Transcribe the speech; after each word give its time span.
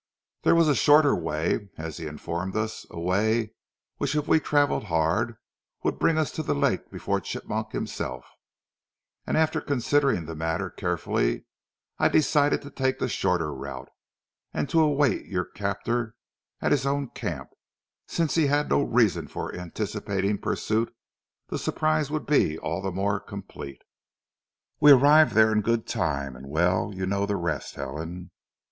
There 0.41 0.55
was 0.55 0.67
a 0.67 0.73
shorter 0.73 1.15
way, 1.15 1.69
as 1.77 1.97
he 1.97 2.07
informed 2.07 2.55
us, 2.55 2.87
a 2.89 2.99
way 2.99 3.53
which 3.97 4.15
if 4.15 4.27
we 4.27 4.39
travelled 4.39 4.85
hard, 4.85 5.35
would 5.83 5.99
bring 5.99 6.17
us 6.17 6.31
to 6.31 6.41
the 6.41 6.55
lake 6.55 6.89
before 6.89 7.21
Chigmok 7.21 7.71
himself; 7.73 8.25
and 9.27 9.37
after 9.37 9.61
considering 9.61 10.25
the 10.25 10.33
matter 10.33 10.71
carefully 10.71 11.45
I 11.99 12.07
decided 12.09 12.63
to 12.63 12.71
take 12.71 12.97
the 12.97 13.07
shorter 13.07 13.53
route, 13.53 13.89
and 14.51 14.67
to 14.71 14.81
await 14.81 15.27
your 15.27 15.45
captor 15.45 16.15
at 16.61 16.71
his 16.71 16.87
own 16.87 17.09
camp, 17.09 17.49
since, 18.07 18.31
as 18.31 18.35
he 18.41 18.47
had 18.47 18.69
no 18.71 18.81
reason 18.81 19.27
for 19.27 19.53
anticipating 19.53 20.39
pursuit, 20.39 20.91
the 21.49 21.59
surprise 21.59 22.09
would 22.09 22.25
be 22.25 22.57
all 22.57 22.81
the 22.81 22.91
more 22.91 23.19
complete. 23.19 23.83
We 24.79 24.93
arrived 24.93 25.33
there 25.35 25.51
in 25.51 25.61
good 25.61 25.85
time, 25.85 26.35
and 26.35 26.47
well, 26.49 26.91
you 26.91 27.05
know 27.05 27.27
the 27.27 27.35
rest, 27.35 27.75
Helen." 27.75 28.31